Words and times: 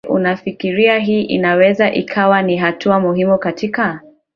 je 0.07 0.13
unafikiri 0.13 0.99
hii 1.03 1.21
inaweza 1.23 1.93
ikawa 1.93 2.41
ni 2.41 2.57
hatua 2.57 2.99
muhimu 2.99 3.37
katika 3.37 4.01